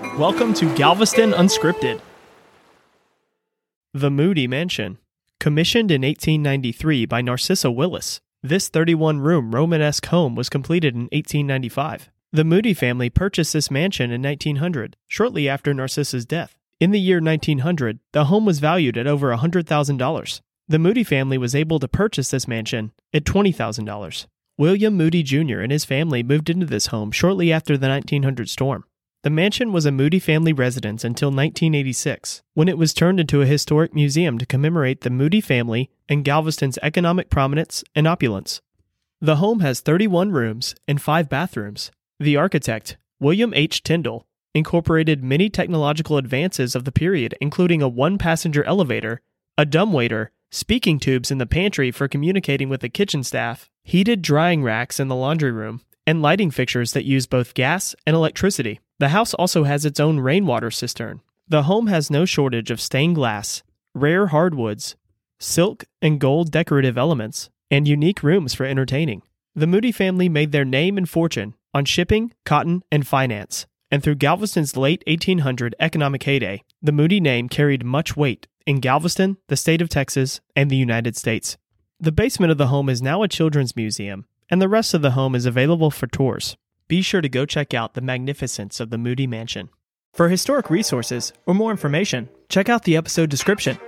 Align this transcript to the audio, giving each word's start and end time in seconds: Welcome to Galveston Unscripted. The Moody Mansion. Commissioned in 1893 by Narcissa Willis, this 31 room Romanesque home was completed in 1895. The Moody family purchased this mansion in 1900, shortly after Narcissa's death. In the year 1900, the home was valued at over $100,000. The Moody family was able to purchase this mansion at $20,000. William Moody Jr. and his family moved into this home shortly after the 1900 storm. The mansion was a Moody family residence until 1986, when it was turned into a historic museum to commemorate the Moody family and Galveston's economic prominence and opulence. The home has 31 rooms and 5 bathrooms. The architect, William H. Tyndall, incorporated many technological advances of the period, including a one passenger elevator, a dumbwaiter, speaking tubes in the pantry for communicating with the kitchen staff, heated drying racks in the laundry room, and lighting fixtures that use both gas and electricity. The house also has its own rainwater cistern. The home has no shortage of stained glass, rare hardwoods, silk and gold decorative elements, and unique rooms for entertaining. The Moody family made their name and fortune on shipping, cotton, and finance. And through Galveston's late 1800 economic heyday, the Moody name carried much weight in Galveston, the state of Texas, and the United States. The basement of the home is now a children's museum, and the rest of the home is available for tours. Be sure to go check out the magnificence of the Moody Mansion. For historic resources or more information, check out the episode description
Welcome 0.00 0.54
to 0.54 0.74
Galveston 0.76 1.32
Unscripted. 1.32 2.00
The 3.92 4.10
Moody 4.10 4.46
Mansion. 4.46 4.96
Commissioned 5.38 5.90
in 5.90 6.00
1893 6.00 7.04
by 7.04 7.20
Narcissa 7.20 7.70
Willis, 7.70 8.22
this 8.42 8.70
31 8.70 9.20
room 9.20 9.54
Romanesque 9.54 10.06
home 10.06 10.34
was 10.34 10.48
completed 10.48 10.94
in 10.94 11.02
1895. 11.12 12.08
The 12.32 12.44
Moody 12.44 12.72
family 12.72 13.10
purchased 13.10 13.52
this 13.52 13.70
mansion 13.70 14.10
in 14.10 14.22
1900, 14.22 14.96
shortly 15.06 15.50
after 15.50 15.74
Narcissa's 15.74 16.24
death. 16.24 16.56
In 16.80 16.92
the 16.92 17.00
year 17.00 17.20
1900, 17.20 17.98
the 18.12 18.24
home 18.24 18.46
was 18.46 18.58
valued 18.58 18.96
at 18.96 19.06
over 19.06 19.36
$100,000. 19.36 20.40
The 20.66 20.78
Moody 20.78 21.04
family 21.04 21.36
was 21.36 21.54
able 21.54 21.78
to 21.78 21.88
purchase 21.88 22.30
this 22.30 22.48
mansion 22.48 22.92
at 23.12 23.24
$20,000. 23.24 24.26
William 24.56 24.94
Moody 24.94 25.22
Jr. 25.22 25.60
and 25.60 25.70
his 25.70 25.84
family 25.84 26.22
moved 26.22 26.48
into 26.48 26.64
this 26.64 26.86
home 26.86 27.10
shortly 27.10 27.52
after 27.52 27.76
the 27.76 27.88
1900 27.88 28.48
storm. 28.48 28.84
The 29.22 29.28
mansion 29.28 29.70
was 29.70 29.84
a 29.84 29.92
Moody 29.92 30.18
family 30.18 30.54
residence 30.54 31.04
until 31.04 31.28
1986, 31.28 32.42
when 32.54 32.68
it 32.68 32.78
was 32.78 32.94
turned 32.94 33.20
into 33.20 33.42
a 33.42 33.46
historic 33.46 33.94
museum 33.94 34.38
to 34.38 34.46
commemorate 34.46 35.02
the 35.02 35.10
Moody 35.10 35.42
family 35.42 35.90
and 36.08 36.24
Galveston's 36.24 36.78
economic 36.82 37.28
prominence 37.28 37.84
and 37.94 38.08
opulence. 38.08 38.62
The 39.20 39.36
home 39.36 39.60
has 39.60 39.80
31 39.80 40.32
rooms 40.32 40.74
and 40.88 41.02
5 41.02 41.28
bathrooms. 41.28 41.90
The 42.18 42.38
architect, 42.38 42.96
William 43.20 43.52
H. 43.52 43.82
Tyndall, 43.82 44.24
incorporated 44.54 45.22
many 45.22 45.50
technological 45.50 46.16
advances 46.16 46.74
of 46.74 46.86
the 46.86 46.92
period, 46.92 47.34
including 47.42 47.82
a 47.82 47.88
one 47.88 48.16
passenger 48.16 48.64
elevator, 48.64 49.20
a 49.58 49.66
dumbwaiter, 49.66 50.30
speaking 50.50 50.98
tubes 50.98 51.30
in 51.30 51.36
the 51.36 51.44
pantry 51.44 51.90
for 51.90 52.08
communicating 52.08 52.70
with 52.70 52.80
the 52.80 52.88
kitchen 52.88 53.22
staff, 53.22 53.68
heated 53.84 54.22
drying 54.22 54.62
racks 54.62 54.98
in 54.98 55.08
the 55.08 55.14
laundry 55.14 55.52
room, 55.52 55.82
and 56.06 56.22
lighting 56.22 56.50
fixtures 56.50 56.94
that 56.94 57.04
use 57.04 57.26
both 57.26 57.52
gas 57.52 57.94
and 58.06 58.16
electricity. 58.16 58.80
The 59.00 59.08
house 59.08 59.32
also 59.32 59.64
has 59.64 59.86
its 59.86 59.98
own 59.98 60.20
rainwater 60.20 60.70
cistern. 60.70 61.22
The 61.48 61.62
home 61.62 61.86
has 61.86 62.10
no 62.10 62.26
shortage 62.26 62.70
of 62.70 62.82
stained 62.82 63.14
glass, 63.14 63.62
rare 63.94 64.26
hardwoods, 64.26 64.94
silk 65.38 65.84
and 66.02 66.20
gold 66.20 66.50
decorative 66.50 66.98
elements, 66.98 67.48
and 67.70 67.88
unique 67.88 68.22
rooms 68.22 68.52
for 68.52 68.66
entertaining. 68.66 69.22
The 69.54 69.66
Moody 69.66 69.90
family 69.90 70.28
made 70.28 70.52
their 70.52 70.66
name 70.66 70.98
and 70.98 71.08
fortune 71.08 71.54
on 71.72 71.86
shipping, 71.86 72.34
cotton, 72.44 72.82
and 72.92 73.06
finance. 73.06 73.64
And 73.90 74.02
through 74.02 74.16
Galveston's 74.16 74.76
late 74.76 75.02
1800 75.06 75.74
economic 75.80 76.24
heyday, 76.24 76.62
the 76.82 76.92
Moody 76.92 77.20
name 77.20 77.48
carried 77.48 77.82
much 77.82 78.18
weight 78.18 78.48
in 78.66 78.80
Galveston, 78.80 79.38
the 79.48 79.56
state 79.56 79.80
of 79.80 79.88
Texas, 79.88 80.42
and 80.54 80.70
the 80.70 80.76
United 80.76 81.16
States. 81.16 81.56
The 81.98 82.12
basement 82.12 82.52
of 82.52 82.58
the 82.58 82.66
home 82.66 82.90
is 82.90 83.00
now 83.00 83.22
a 83.22 83.28
children's 83.28 83.74
museum, 83.74 84.26
and 84.50 84.60
the 84.60 84.68
rest 84.68 84.92
of 84.92 85.00
the 85.00 85.12
home 85.12 85.34
is 85.34 85.46
available 85.46 85.90
for 85.90 86.06
tours. 86.06 86.58
Be 86.90 87.02
sure 87.02 87.20
to 87.20 87.28
go 87.28 87.46
check 87.46 87.72
out 87.72 87.94
the 87.94 88.00
magnificence 88.00 88.80
of 88.80 88.90
the 88.90 88.98
Moody 88.98 89.24
Mansion. 89.24 89.68
For 90.12 90.28
historic 90.28 90.70
resources 90.70 91.32
or 91.46 91.54
more 91.54 91.70
information, 91.70 92.28
check 92.48 92.68
out 92.68 92.82
the 92.82 92.96
episode 92.96 93.30
description 93.30 93.78